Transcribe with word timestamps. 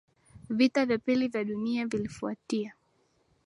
vita 0.49 0.85
vya 0.85 0.97
pili 0.97 1.27
vya 1.27 1.43
duniani 1.43 1.89
vilifuatia 1.89 2.75